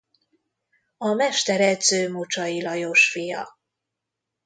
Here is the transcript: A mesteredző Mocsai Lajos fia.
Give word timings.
A 0.97 1.13
mesteredző 1.13 2.11
Mocsai 2.11 2.61
Lajos 2.61 3.09
fia. 3.11 3.57